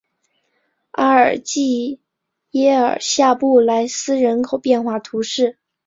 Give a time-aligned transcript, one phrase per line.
[0.89, 2.01] 阿尔济
[2.53, 5.59] 耶尔下布来斯人口变化图示